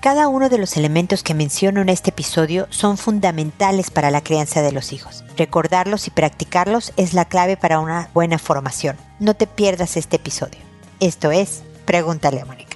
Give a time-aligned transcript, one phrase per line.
[0.00, 4.62] Cada uno de los elementos que menciono en este episodio son fundamentales para la crianza
[4.62, 5.24] de los hijos.
[5.36, 8.96] Recordarlos y practicarlos es la clave para una buena formación.
[9.18, 10.60] No te pierdas este episodio.
[11.00, 12.67] Esto es Pregúntale a Mónica.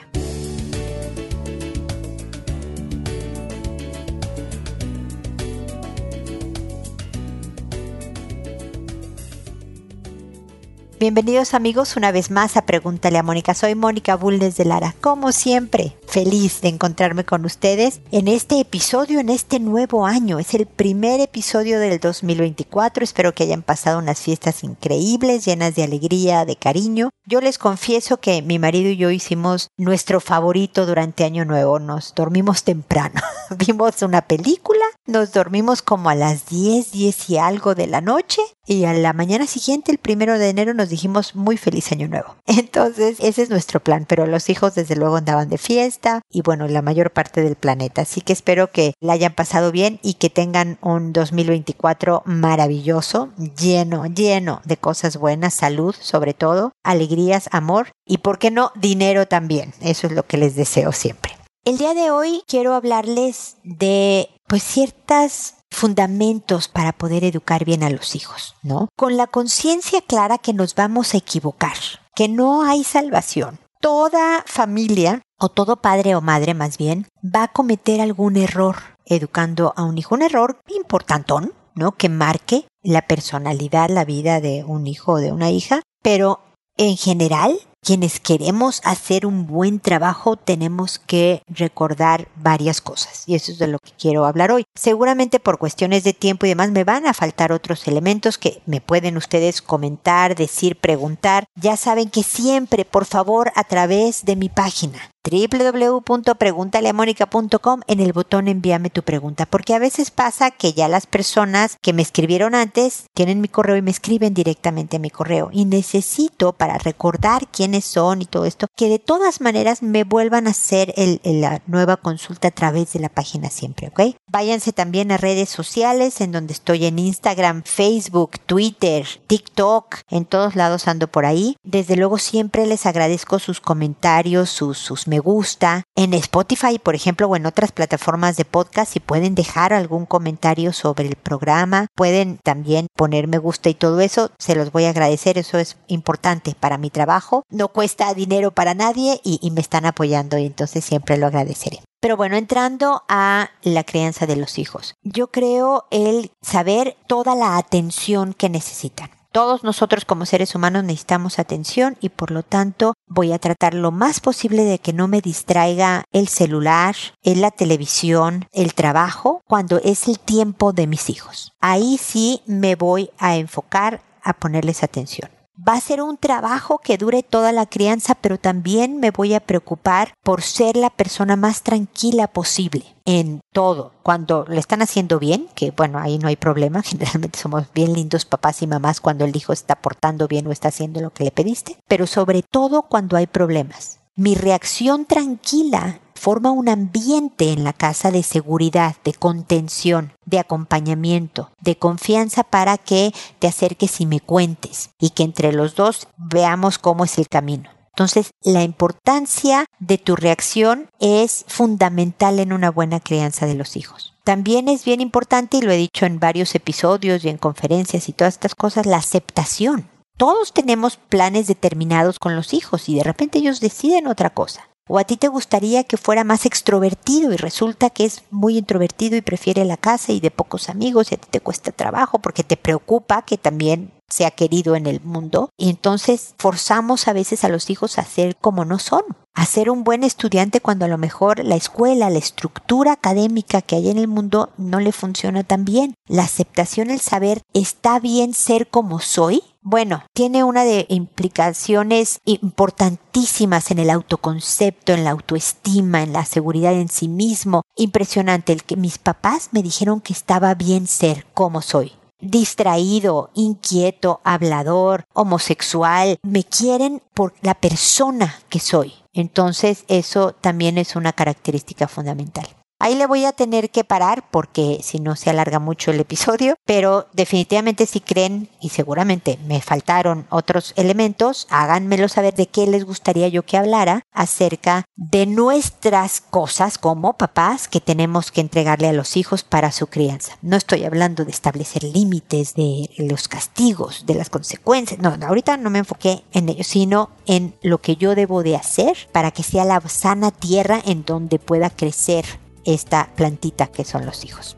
[11.03, 13.55] Bienvenidos amigos una vez más a Pregúntale a Mónica.
[13.55, 14.95] Soy Mónica Bulnes de Lara.
[15.01, 20.39] Como siempre, feliz de encontrarme con ustedes en este episodio, en este nuevo año.
[20.39, 23.03] Es el primer episodio del 2024.
[23.03, 27.11] Espero que hayan pasado unas fiestas increíbles, llenas de alegría, de cariño.
[27.27, 31.81] Yo les confieso que mi marido y yo hicimos nuestro favorito durante Año Nuevo.
[31.81, 33.21] Nos dormimos temprano.
[33.67, 38.41] Vimos una película, nos dormimos como a las 10, 10 y algo de la noche
[38.67, 42.37] y a la mañana siguiente, el primero de enero, nos dijimos muy feliz año nuevo.
[42.47, 46.69] Entonces, ese es nuestro plan, pero los hijos desde luego andaban de fiesta y bueno,
[46.69, 48.03] la mayor parte del planeta.
[48.03, 54.07] Así que espero que la hayan pasado bien y que tengan un 2024 maravilloso, lleno,
[54.07, 59.75] lleno de cosas buenas, salud sobre todo, alegrías, amor y, ¿por qué no?, dinero también.
[59.81, 61.33] Eso es lo que les deseo siempre.
[61.65, 67.89] El día de hoy quiero hablarles de pues ciertas fundamentos para poder educar bien a
[67.89, 68.91] los hijos, ¿no?
[68.99, 71.73] Con la conciencia clara que nos vamos a equivocar,
[72.15, 73.61] que no hay salvación.
[73.81, 79.73] Toda familia, o todo padre o madre más bien, va a cometer algún error educando
[79.75, 80.17] a un hijo.
[80.17, 81.93] Un error importantón, ¿no?
[81.93, 86.41] Que marque la personalidad, la vida de un hijo o de una hija, pero
[86.77, 93.51] en general quienes queremos hacer un buen trabajo tenemos que recordar varias cosas y eso
[93.53, 94.65] es de lo que quiero hablar hoy.
[94.75, 98.81] Seguramente por cuestiones de tiempo y demás me van a faltar otros elementos que me
[98.81, 101.45] pueden ustedes comentar, decir, preguntar.
[101.57, 108.49] Ya saben que siempre, por favor, a través de mi página www.preguntaleamónica.com en el botón
[108.49, 113.07] envíame tu pregunta, porque a veces pasa que ya las personas que me escribieron antes
[113.15, 117.85] tienen mi correo y me escriben directamente a mi correo y necesito para recordar quiénes
[117.85, 120.95] son y todo esto, que de todas maneras me vuelvan a hacer
[121.25, 124.17] la nueva consulta a través de la página siempre, ¿ok?
[124.31, 130.57] Váyanse también a redes sociales en donde estoy en Instagram, Facebook, Twitter, TikTok, en todos
[130.57, 131.57] lados ando por ahí.
[131.63, 135.85] Desde luego siempre les agradezco sus comentarios, sus, sus me gusta.
[135.95, 140.73] En Spotify, por ejemplo, o en otras plataformas de podcast, si pueden dejar algún comentario
[140.73, 144.89] sobre el programa, pueden también poner me gusta y todo eso, se los voy a
[144.89, 147.43] agradecer, eso es importante para mi trabajo.
[147.51, 151.81] No cuesta dinero para nadie y, me están apoyando y entonces siempre lo agradeceré.
[152.01, 157.59] Pero bueno, entrando a la crianza de los hijos, yo creo el saber toda la
[157.59, 159.11] atención que necesitan.
[159.33, 163.91] Todos nosotros como seres humanos necesitamos atención y por lo tanto voy a tratar lo
[163.91, 166.95] más posible de que no me distraiga el celular,
[167.25, 171.55] la televisión, el trabajo, cuando es el tiempo de mis hijos.
[171.61, 175.31] Ahí sí me voy a enfocar a ponerles atención.
[175.57, 179.41] Va a ser un trabajo que dure toda la crianza, pero también me voy a
[179.41, 183.93] preocupar por ser la persona más tranquila posible en todo.
[184.03, 188.25] Cuando le están haciendo bien, que bueno, ahí no hay problema, generalmente somos bien lindos
[188.25, 191.31] papás y mamás cuando el hijo está portando bien o está haciendo lo que le
[191.31, 193.99] pediste, pero sobre todo cuando hay problemas.
[194.15, 201.51] Mi reacción tranquila forma un ambiente en la casa de seguridad, de contención, de acompañamiento,
[201.61, 206.79] de confianza para que te acerques y me cuentes y que entre los dos veamos
[206.79, 207.71] cómo es el camino.
[207.89, 214.15] Entonces, la importancia de tu reacción es fundamental en una buena crianza de los hijos.
[214.23, 218.13] También es bien importante, y lo he dicho en varios episodios y en conferencias y
[218.13, 219.89] todas estas cosas, la aceptación.
[220.17, 224.69] Todos tenemos planes determinados con los hijos y de repente ellos deciden otra cosa.
[224.95, 229.17] O a ti te gustaría que fuera más extrovertido y resulta que es muy introvertido
[229.17, 232.45] y prefiere la casa y de pocos amigos y a ti te cuesta trabajo porque
[232.45, 235.49] te preocupa que también sea querido en el mundo.
[235.57, 239.01] Y entonces forzamos a veces a los hijos a ser como no son.
[239.35, 243.77] A ser un buen estudiante cuando a lo mejor la escuela, la estructura académica que
[243.77, 245.95] hay en el mundo no le funciona tan bien.
[246.07, 249.43] La aceptación, el saber, ¿está bien ser como soy?
[249.63, 256.75] Bueno, tiene una de implicaciones importantísimas en el autoconcepto, en la autoestima, en la seguridad
[256.75, 257.63] en sí mismo.
[257.77, 261.93] Impresionante el que mis papás me dijeron que estaba bien ser como soy
[262.23, 266.19] distraído, inquieto, hablador, homosexual.
[266.23, 268.95] Me quieren por la persona que soy.
[269.13, 272.47] Entonces eso también es una característica fundamental.
[272.85, 276.57] Ahí le voy a tener que parar porque si no se alarga mucho el episodio,
[276.65, 282.85] pero definitivamente si creen y seguramente me faltaron otros elementos, háganmelo saber de qué les
[282.85, 288.93] gustaría yo que hablara acerca de nuestras cosas como papás que tenemos que entregarle a
[288.93, 290.37] los hijos para su crianza.
[290.43, 294.99] No estoy hablando de establecer límites, de los castigos, de las consecuencias.
[294.99, 298.97] No, ahorita no me enfoqué en ello, sino en lo que yo debo de hacer
[299.13, 302.25] para que sea la sana tierra en donde pueda crecer
[302.65, 304.57] esta plantita que son los hijos.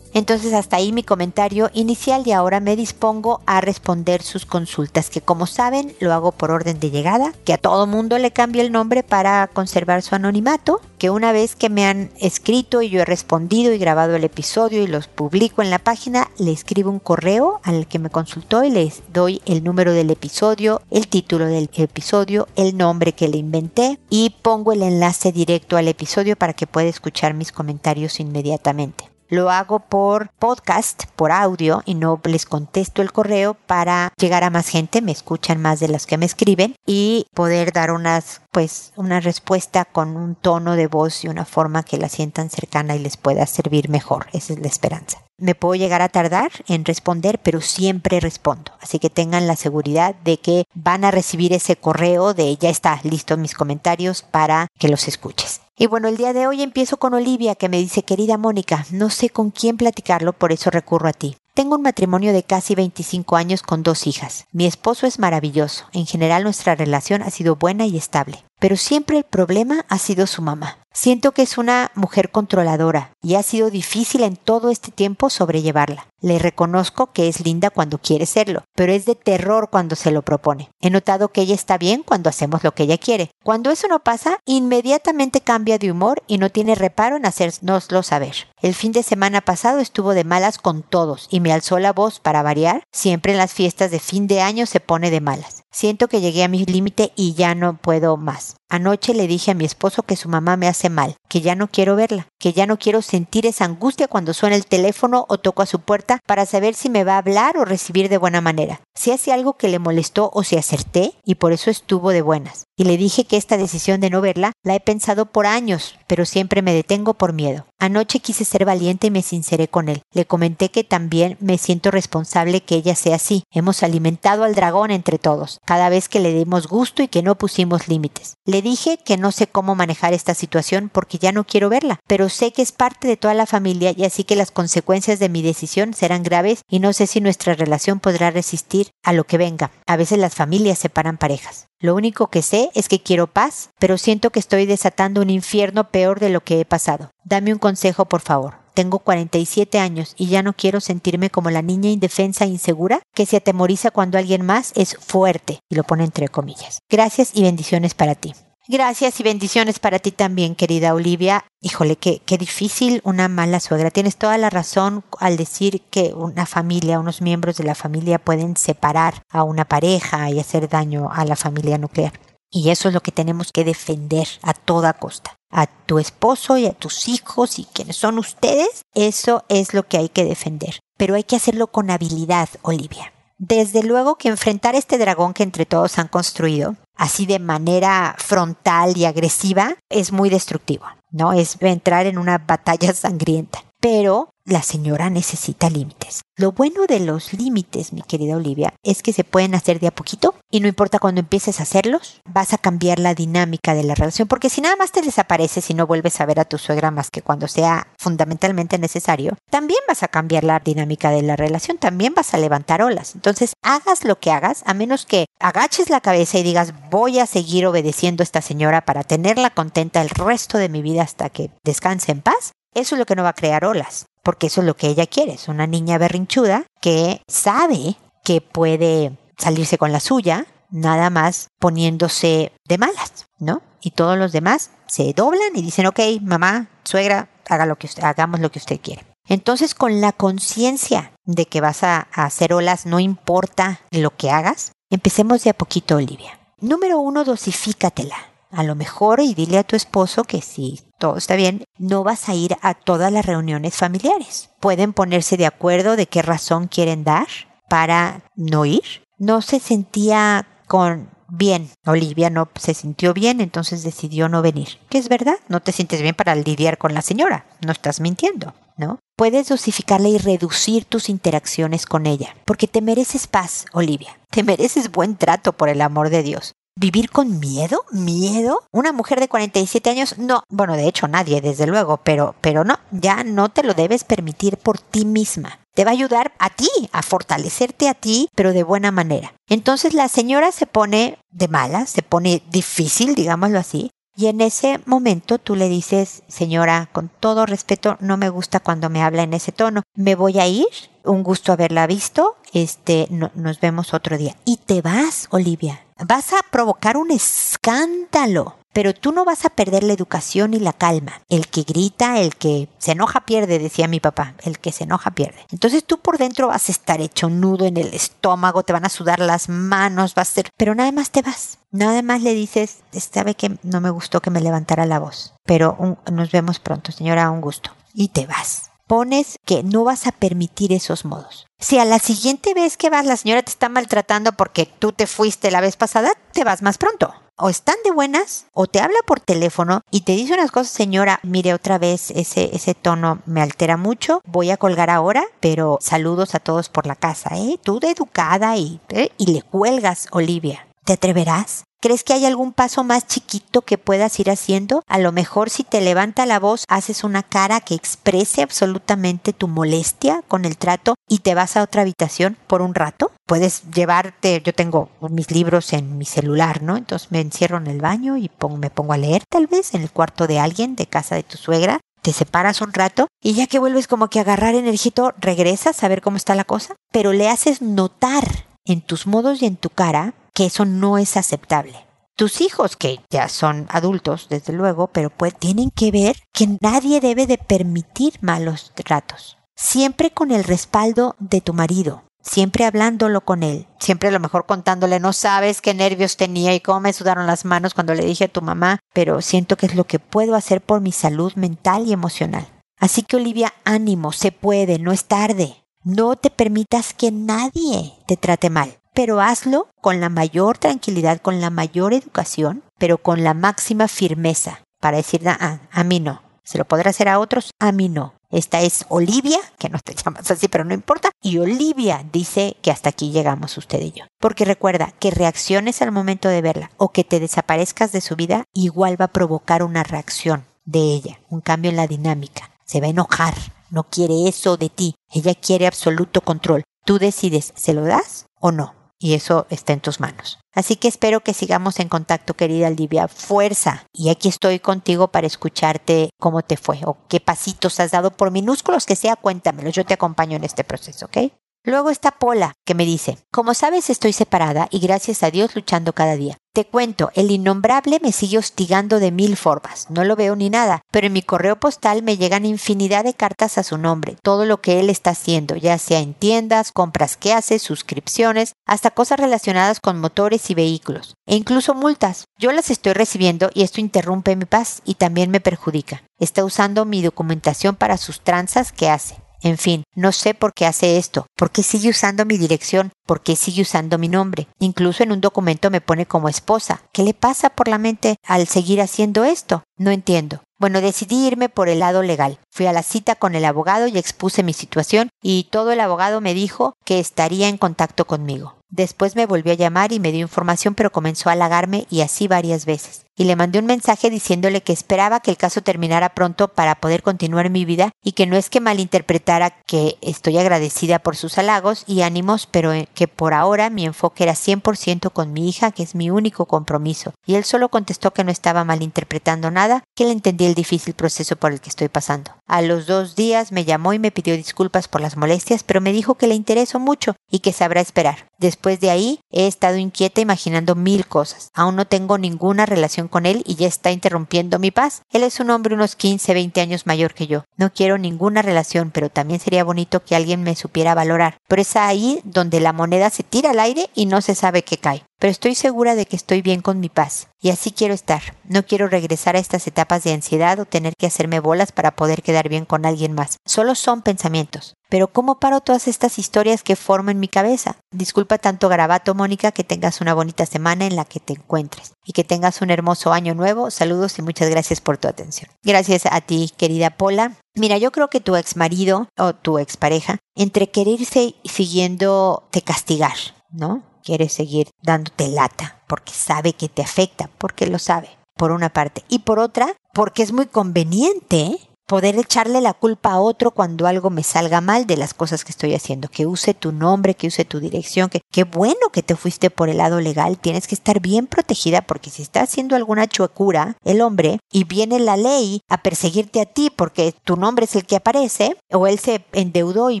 [0.14, 5.20] Entonces hasta ahí mi comentario inicial y ahora me dispongo a responder sus consultas, que
[5.20, 8.70] como saben lo hago por orden de llegada, que a todo mundo le cambio el
[8.70, 13.04] nombre para conservar su anonimato, que una vez que me han escrito y yo he
[13.04, 17.60] respondido y grabado el episodio y los publico en la página, le escribo un correo
[17.64, 22.46] al que me consultó y les doy el número del episodio, el título del episodio,
[22.54, 26.88] el nombre que le inventé y pongo el enlace directo al episodio para que pueda
[26.88, 29.13] escuchar mis comentarios inmediatamente.
[29.28, 34.50] Lo hago por podcast, por audio, y no les contesto el correo para llegar a
[34.50, 38.92] más gente, me escuchan más de las que me escriben y poder dar unas, pues,
[38.96, 42.98] una respuesta con un tono de voz y una forma que la sientan cercana y
[42.98, 44.26] les pueda servir mejor.
[44.32, 45.22] Esa es la esperanza.
[45.38, 48.72] Me puedo llegar a tardar en responder, pero siempre respondo.
[48.80, 53.00] Así que tengan la seguridad de que van a recibir ese correo de ya está
[53.02, 55.63] listo mis comentarios para que los escuches.
[55.76, 59.10] Y bueno, el día de hoy empiezo con Olivia que me dice, querida Mónica, no
[59.10, 61.36] sé con quién platicarlo, por eso recurro a ti.
[61.52, 64.46] Tengo un matrimonio de casi 25 años con dos hijas.
[64.52, 65.86] Mi esposo es maravilloso.
[65.92, 68.44] En general nuestra relación ha sido buena y estable.
[68.60, 70.78] Pero siempre el problema ha sido su mamá.
[70.96, 76.06] Siento que es una mujer controladora y ha sido difícil en todo este tiempo sobrellevarla.
[76.20, 80.22] Le reconozco que es linda cuando quiere serlo, pero es de terror cuando se lo
[80.22, 80.70] propone.
[80.80, 83.32] He notado que ella está bien cuando hacemos lo que ella quiere.
[83.42, 88.46] Cuando eso no pasa, inmediatamente cambia de humor y no tiene reparo en hacérnoslo saber.
[88.62, 92.20] El fin de semana pasado estuvo de malas con todos y me alzó la voz
[92.20, 92.84] para variar.
[92.92, 95.63] Siempre en las fiestas de fin de año se pone de malas.
[95.74, 98.54] Siento que llegué a mi límite y ya no puedo más.
[98.70, 101.68] Anoche le dije a mi esposo que su mamá me hace mal, que ya no
[101.68, 105.62] quiero verla, que ya no quiero sentir esa angustia cuando suena el teléfono o toco
[105.62, 108.80] a su puerta para saber si me va a hablar o recibir de buena manera.
[108.94, 112.64] Si hace algo que le molestó o si acerté y por eso estuvo de buenas.
[112.76, 116.24] Y le dije que esta decisión de no verla la he pensado por años, pero
[116.24, 117.66] siempre me detengo por miedo.
[117.78, 120.02] Anoche quise ser valiente y me sinceré con él.
[120.12, 123.44] Le comenté que también me siento responsable que ella sea así.
[123.52, 127.36] Hemos alimentado al dragón entre todos, cada vez que le dimos gusto y que no
[127.36, 128.36] pusimos límites.
[128.44, 132.28] Le dije que no sé cómo manejar esta situación porque ya no quiero verla, pero
[132.28, 135.42] sé que es parte de toda la familia y así que las consecuencias de mi
[135.42, 139.70] decisión serán graves y no sé si nuestra relación podrá resistir a lo que venga.
[139.86, 141.66] A veces las familias separan parejas.
[141.78, 145.90] Lo único que sé es que quiero paz, pero siento que estoy desatando un infierno
[145.90, 147.10] peor de lo que he pasado.
[147.24, 148.63] Dame un consejo, por favor.
[148.74, 153.24] Tengo 47 años y ya no quiero sentirme como la niña indefensa e insegura que
[153.24, 156.80] se atemoriza cuando alguien más es fuerte, y lo pone entre comillas.
[156.90, 158.34] Gracias y bendiciones para ti.
[158.66, 161.44] Gracias y bendiciones para ti también, querida Olivia.
[161.60, 163.90] Híjole, qué, qué difícil una mala suegra.
[163.90, 168.56] Tienes toda la razón al decir que una familia, unos miembros de la familia pueden
[168.56, 172.12] separar a una pareja y hacer daño a la familia nuclear.
[172.54, 175.34] Y eso es lo que tenemos que defender a toda costa.
[175.50, 179.98] A tu esposo y a tus hijos y quienes son ustedes, eso es lo que
[179.98, 180.78] hay que defender.
[180.96, 183.12] Pero hay que hacerlo con habilidad, Olivia.
[183.38, 188.96] Desde luego que enfrentar este dragón que entre todos han construido, así de manera frontal
[188.96, 191.32] y agresiva, es muy destructivo, ¿no?
[191.32, 193.64] Es entrar en una batalla sangrienta.
[193.80, 196.20] Pero la señora necesita límites.
[196.36, 199.94] Lo bueno de los límites, mi querida Olivia, es que se pueden hacer de a
[199.94, 203.94] poquito y no importa cuando empieces a hacerlos, vas a cambiar la dinámica de la
[203.94, 206.90] relación, porque si nada más te desapareces y no vuelves a ver a tu suegra
[206.90, 211.78] más que cuando sea fundamentalmente necesario, también vas a cambiar la dinámica de la relación,
[211.78, 213.14] también vas a levantar olas.
[213.14, 217.26] Entonces, hagas lo que hagas, a menos que agaches la cabeza y digas, voy a
[217.26, 221.50] seguir obedeciendo a esta señora para tenerla contenta el resto de mi vida hasta que
[221.64, 224.66] descanse en paz, eso es lo que no va a crear olas porque eso es
[224.66, 230.00] lo que ella quiere, es una niña berrinchuda que sabe que puede salirse con la
[230.00, 233.62] suya, nada más poniéndose de malas, ¿no?
[233.80, 238.02] Y todos los demás se doblan y dicen, ok, mamá, suegra, haga lo que usted,
[238.02, 239.04] hagamos lo que usted quiere.
[239.28, 244.30] Entonces, con la conciencia de que vas a, a hacer olas, no importa lo que
[244.30, 246.38] hagas, empecemos de a poquito, Olivia.
[246.60, 248.16] Número uno, dosifícatela.
[248.54, 252.28] A lo mejor y dile a tu esposo que si todo está bien, no vas
[252.28, 254.50] a ir a todas las reuniones familiares.
[254.60, 257.26] Pueden ponerse de acuerdo de qué razón quieren dar
[257.68, 258.84] para no ir.
[259.18, 261.68] No se sentía con bien.
[261.84, 264.68] Olivia no se sintió bien, entonces decidió no venir.
[264.88, 265.36] ¿Qué es verdad?
[265.48, 267.46] No te sientes bien para lidiar con la señora.
[267.66, 269.00] No estás mintiendo, ¿no?
[269.16, 274.18] Puedes dosificarla y reducir tus interacciones con ella, porque te mereces paz, Olivia.
[274.30, 276.54] Te mereces buen trato por el amor de Dios.
[276.76, 277.84] ¿Vivir con miedo?
[277.92, 278.64] ¿Miedo?
[278.72, 280.42] Una mujer de 47 años, no.
[280.48, 284.56] Bueno, de hecho nadie, desde luego, pero, pero no, ya no te lo debes permitir
[284.56, 285.60] por ti misma.
[285.74, 289.34] Te va a ayudar a ti, a fortalecerte a ti, pero de buena manera.
[289.48, 294.80] Entonces la señora se pone de mala, se pone difícil, digámoslo así, y en ese
[294.86, 299.34] momento tú le dices, señora, con todo respeto, no me gusta cuando me habla en
[299.34, 299.82] ese tono.
[299.94, 300.66] Me voy a ir.
[301.04, 302.36] Un gusto haberla visto.
[302.52, 304.36] Este, nos vemos otro día.
[304.44, 305.83] Y te vas, Olivia.
[305.98, 308.56] Vas a provocar un escándalo.
[308.74, 311.22] Pero tú no vas a perder la educación y la calma.
[311.28, 314.34] El que grita, el que se enoja pierde, decía mi papá.
[314.42, 315.46] El que se enoja pierde.
[315.52, 318.88] Entonces tú por dentro vas a estar hecho nudo en el estómago, te van a
[318.88, 320.50] sudar las manos, vas a ser...
[320.56, 321.58] Pero nada más te vas.
[321.70, 322.78] Nada más le dices,
[323.12, 325.34] sabe que no me gustó que me levantara la voz.
[325.44, 327.70] Pero nos vemos pronto, señora, un gusto.
[327.94, 331.46] Y te vas pones que no vas a permitir esos modos.
[331.58, 335.06] Si a la siguiente vez que vas la señora te está maltratando porque tú te
[335.06, 338.98] fuiste la vez pasada, te vas más pronto o están de buenas o te habla
[339.06, 343.42] por teléfono y te dice unas cosas, señora, mire otra vez ese, ese tono me
[343.42, 347.58] altera mucho, voy a colgar ahora, pero saludos a todos por la casa, ¿eh?
[347.62, 349.10] Tú de educada y, ¿eh?
[349.18, 350.66] y le cuelgas, Olivia.
[350.84, 351.64] ¿Te atreverás?
[351.84, 354.82] ¿Crees que hay algún paso más chiquito que puedas ir haciendo?
[354.88, 359.48] A lo mejor si te levanta la voz, haces una cara que exprese absolutamente tu
[359.48, 363.12] molestia con el trato y te vas a otra habitación por un rato.
[363.26, 366.78] Puedes llevarte, yo tengo mis libros en mi celular, ¿no?
[366.78, 369.90] Entonces me encierro en el baño y me pongo a leer tal vez en el
[369.90, 373.58] cuarto de alguien, de casa de tu suegra, te separas un rato y ya que
[373.58, 377.28] vuelves como que a agarrar energito, regresas a ver cómo está la cosa, pero le
[377.28, 381.86] haces notar en tus modos y en tu cara que eso no es aceptable.
[382.16, 387.00] Tus hijos, que ya son adultos, desde luego, pero pues tienen que ver que nadie
[387.00, 389.36] debe de permitir malos tratos.
[389.56, 394.46] Siempre con el respaldo de tu marido, siempre hablándolo con él, siempre a lo mejor
[394.46, 398.24] contándole, no sabes qué nervios tenía y cómo me sudaron las manos cuando le dije
[398.24, 401.86] a tu mamá, pero siento que es lo que puedo hacer por mi salud mental
[401.86, 402.46] y emocional.
[402.78, 405.63] Así que Olivia, ánimo, se puede, no es tarde.
[405.84, 411.40] No te permitas que nadie te trate mal pero hazlo con la mayor tranquilidad, con
[411.40, 416.22] la mayor educación, pero con la máxima firmeza para decir, ah, a mí no.
[416.44, 418.14] Se lo podrá hacer a otros, a mí no.
[418.30, 421.10] Esta es Olivia, que no te llamas así, pero no importa.
[421.22, 424.04] Y Olivia dice que hasta aquí llegamos usted y yo.
[424.20, 428.44] Porque recuerda que reacciones al momento de verla o que te desaparezcas de su vida,
[428.52, 432.50] igual va a provocar una reacción de ella, un cambio en la dinámica.
[432.64, 433.34] Se va a enojar,
[433.74, 434.94] no quiere eso de ti.
[435.12, 436.62] Ella quiere absoluto control.
[436.86, 438.84] Tú decides, ¿se lo das o no?
[439.04, 440.38] y eso está en tus manos.
[440.54, 443.06] Así que espero que sigamos en contacto, querida Olivia.
[443.06, 443.84] Fuerza.
[443.92, 448.30] Y aquí estoy contigo para escucharte cómo te fue o qué pasitos has dado, por
[448.30, 449.68] minúsculos que sea, cuéntamelo.
[449.68, 451.32] Yo te acompaño en este proceso, ¿ok?
[451.64, 455.92] Luego está Pola, que me dice, como sabes estoy separada y gracias a Dios luchando
[455.92, 456.38] cada día.
[456.54, 460.82] Te cuento, el innombrable me sigue hostigando de mil formas, no lo veo ni nada,
[460.92, 464.60] pero en mi correo postal me llegan infinidad de cartas a su nombre, todo lo
[464.60, 469.80] que él está haciendo, ya sea en tiendas, compras que hace, suscripciones, hasta cosas relacionadas
[469.80, 472.26] con motores y vehículos, e incluso multas.
[472.38, 476.04] Yo las estoy recibiendo y esto interrumpe mi paz y también me perjudica.
[476.20, 479.23] Está usando mi documentación para sus tranzas que hace.
[479.44, 483.22] En fin, no sé por qué hace esto, por qué sigue usando mi dirección, por
[483.22, 484.48] qué sigue usando mi nombre.
[484.58, 486.80] Incluso en un documento me pone como esposa.
[486.92, 489.62] ¿Qué le pasa por la mente al seguir haciendo esto?
[489.76, 490.40] No entiendo.
[490.58, 492.38] Bueno, decidí irme por el lado legal.
[492.50, 496.22] Fui a la cita con el abogado y expuse mi situación y todo el abogado
[496.22, 498.54] me dijo que estaría en contacto conmigo.
[498.76, 502.26] Después me volvió a llamar y me dio información pero comenzó a halagarme y así
[502.26, 506.48] varias veces y le mandé un mensaje diciéndole que esperaba que el caso terminara pronto
[506.48, 511.16] para poder continuar mi vida y que no es que malinterpretara que estoy agradecida por
[511.16, 515.48] sus halagos y ánimos, pero eh, que por ahora mi enfoque era 100% con mi
[515.48, 517.14] hija, que es mi único compromiso.
[517.26, 521.36] Y él solo contestó que no estaba malinterpretando nada, que le entendía el difícil proceso
[521.36, 522.32] por el que estoy pasando.
[522.46, 525.92] A los dos días me llamó y me pidió disculpas por las molestias, pero me
[525.92, 528.26] dijo que le interesó mucho y que sabrá esperar.
[528.38, 531.50] Después de ahí he estado inquieta imaginando mil cosas.
[531.54, 535.02] Aún no tengo ninguna relación con él y ya está interrumpiendo mi paz.
[535.12, 537.44] Él es un hombre unos 15, 20 años mayor que yo.
[537.56, 541.38] No quiero ninguna relación, pero también sería bonito que alguien me supiera valorar.
[541.48, 544.78] Pero es ahí donde la moneda se tira al aire y no se sabe qué
[544.78, 545.04] cae.
[545.18, 547.28] Pero estoy segura de que estoy bien con mi paz.
[547.40, 548.36] Y así quiero estar.
[548.44, 552.22] No quiero regresar a estas etapas de ansiedad o tener que hacerme bolas para poder
[552.22, 553.38] quedar bien con alguien más.
[553.44, 554.74] Solo son pensamientos.
[554.88, 557.76] Pero ¿cómo paro todas estas historias que formo en mi cabeza?
[557.90, 562.12] Disculpa tanto garabato, Mónica, que tengas una bonita semana en la que te encuentres y
[562.12, 563.70] que tengas un hermoso año nuevo.
[563.70, 565.50] Saludos y muchas gracias por tu atención.
[565.62, 567.32] Gracias a ti, querida Pola.
[567.54, 573.16] Mira, yo creo que tu ex marido o tu expareja, entre quererse siguiendo te castigar,
[573.50, 573.82] ¿no?
[574.04, 579.02] Quiere seguir dándote lata porque sabe que te afecta, porque lo sabe, por una parte.
[579.08, 584.10] Y por otra, porque es muy conveniente poder echarle la culpa a otro cuando algo
[584.10, 587.44] me salga mal de las cosas que estoy haciendo, que use tu nombre, que use
[587.44, 591.00] tu dirección, que qué bueno que te fuiste por el lado legal, tienes que estar
[591.00, 595.82] bien protegida porque si está haciendo alguna chuecura el hombre y viene la ley a
[595.82, 600.00] perseguirte a ti porque tu nombre es el que aparece o él se endeudó y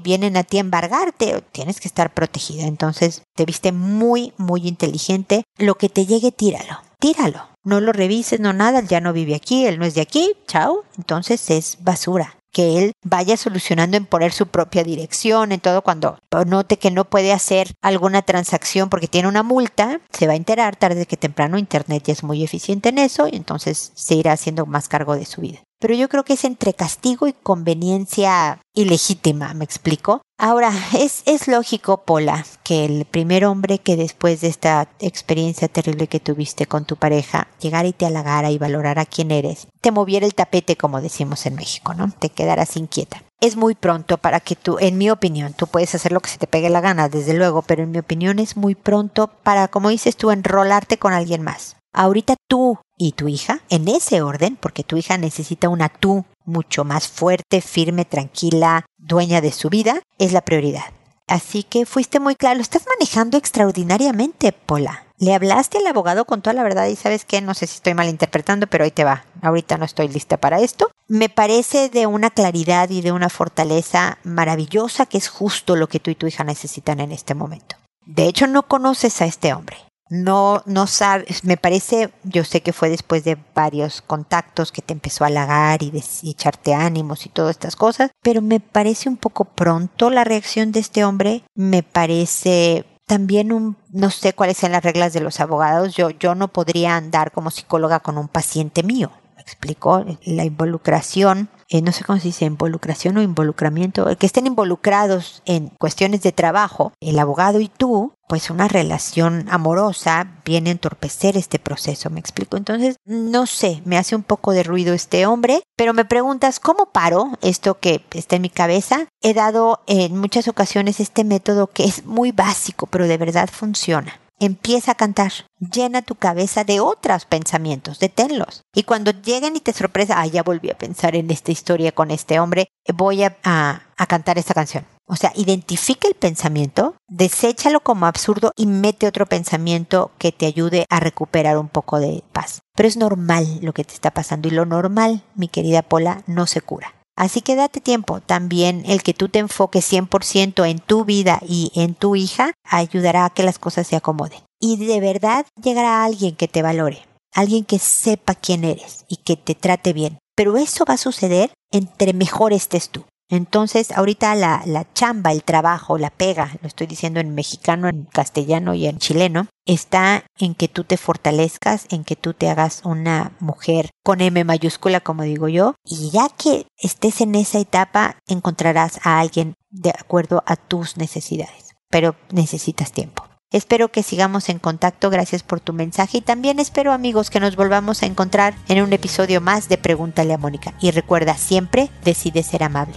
[0.00, 2.64] vienen a ti a embargarte, tienes que estar protegida.
[2.64, 8.40] Entonces, te viste muy muy inteligente, lo que te llegue tíralo, tíralo no lo revises,
[8.40, 12.36] no nada, ya no vive aquí, él no es de aquí, chao, entonces es basura.
[12.52, 17.04] Que él vaya solucionando en poner su propia dirección, en todo cuando note que no
[17.04, 21.58] puede hacer alguna transacción porque tiene una multa, se va a enterar tarde que temprano,
[21.58, 25.24] Internet ya es muy eficiente en eso y entonces se irá haciendo más cargo de
[25.24, 30.22] su vida pero yo creo que es entre castigo y conveniencia ilegítima, ¿me explico?
[30.38, 36.06] Ahora, es, es lógico, Pola, que el primer hombre que después de esta experiencia terrible
[36.06, 40.24] que tuviste con tu pareja, llegara y te halagara y valorara quién eres, te moviera
[40.24, 42.10] el tapete, como decimos en México, ¿no?
[42.18, 43.22] Te quedaras inquieta.
[43.42, 46.38] Es muy pronto para que tú, en mi opinión, tú puedes hacer lo que se
[46.38, 49.90] te pegue la gana, desde luego, pero en mi opinión es muy pronto para, como
[49.90, 51.76] dices tú, enrolarte con alguien más.
[51.96, 56.82] Ahorita tú y tu hija, en ese orden, porque tu hija necesita una tú mucho
[56.82, 60.92] más fuerte, firme, tranquila, dueña de su vida, es la prioridad.
[61.28, 65.04] Así que fuiste muy claro, estás manejando extraordinariamente, Pola.
[65.18, 67.94] Le hablaste al abogado con toda la verdad y sabes que no sé si estoy
[67.94, 69.24] malinterpretando, pero ahí te va.
[69.40, 70.90] Ahorita no estoy lista para esto.
[71.06, 76.00] Me parece de una claridad y de una fortaleza maravillosa que es justo lo que
[76.00, 77.76] tú y tu hija necesitan en este momento.
[78.04, 79.76] De hecho, no conoces a este hombre
[80.14, 84.92] no, no sabes, me parece, yo sé que fue después de varios contactos que te
[84.92, 85.92] empezó a halagar y,
[86.22, 90.80] echarte ánimos y todas estas cosas, pero me parece un poco pronto la reacción de
[90.80, 95.96] este hombre, me parece también un, no sé cuáles son las reglas de los abogados,
[95.96, 99.10] yo, yo no podría andar como psicóloga con un paciente mío,
[99.44, 105.42] explicó, la involucración eh, no sé cómo se dice, involucración o involucramiento, que estén involucrados
[105.44, 111.36] en cuestiones de trabajo, el abogado y tú, pues una relación amorosa viene a entorpecer
[111.36, 112.56] este proceso, me explico.
[112.56, 116.92] Entonces, no sé, me hace un poco de ruido este hombre, pero me preguntas, ¿cómo
[116.92, 119.06] paro esto que está en mi cabeza?
[119.22, 124.20] He dado en muchas ocasiones este método que es muy básico, pero de verdad funciona.
[124.40, 125.32] Empieza a cantar.
[125.58, 128.62] Llena tu cabeza de otros pensamientos, deténlos.
[128.74, 132.10] Y cuando lleguen y te sorpresa, ah, ya volví a pensar en esta historia con
[132.10, 134.84] este hombre, voy a, a cantar esta canción.
[135.06, 140.86] O sea, identifica el pensamiento, deséchalo como absurdo y mete otro pensamiento que te ayude
[140.88, 142.62] a recuperar un poco de paz.
[142.74, 146.46] Pero es normal lo que te está pasando y lo normal, mi querida Pola, no
[146.46, 146.94] se cura.
[147.16, 148.20] Así que date tiempo.
[148.20, 153.24] También el que tú te enfoques 100% en tu vida y en tu hija ayudará
[153.24, 154.40] a que las cosas se acomoden.
[154.60, 159.36] Y de verdad llegará alguien que te valore, alguien que sepa quién eres y que
[159.36, 160.18] te trate bien.
[160.36, 163.04] Pero eso va a suceder entre mejor estés tú.
[163.30, 168.04] Entonces, ahorita la, la, chamba, el trabajo, la pega, lo estoy diciendo en mexicano, en
[168.04, 172.82] castellano y en chileno, está en que tú te fortalezcas, en que tú te hagas
[172.84, 178.18] una mujer con M mayúscula, como digo yo, y ya que estés en esa etapa,
[178.26, 183.24] encontrarás a alguien de acuerdo a tus necesidades, pero necesitas tiempo.
[183.50, 187.54] Espero que sigamos en contacto, gracias por tu mensaje y también espero amigos que nos
[187.54, 192.42] volvamos a encontrar en un episodio más de Pregúntale a Mónica y recuerda siempre, decide
[192.42, 192.96] ser amable.